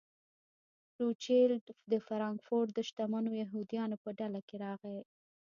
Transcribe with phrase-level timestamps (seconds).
[1.01, 4.99] روچیلډ د فرانکفورټ د شتمنو یهودیانو په ډله کې راغی.